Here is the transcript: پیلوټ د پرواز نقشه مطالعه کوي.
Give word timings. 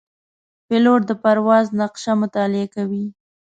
پیلوټ 0.67 1.01
د 1.09 1.11
پرواز 1.23 1.65
نقشه 1.79 2.13
مطالعه 2.21 2.67
کوي. 2.75 3.05